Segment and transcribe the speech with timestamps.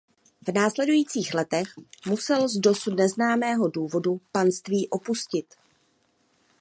[0.47, 1.67] V následujících letech
[2.07, 5.45] musel z dosud neznámého důvodu panství opustit.